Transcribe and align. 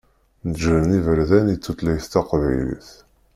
Neǧṛen 0.47 0.97
iberdan 0.97 1.53
i 1.53 1.55
tutlayt 1.57 2.05
taqbaylit. 2.13 2.89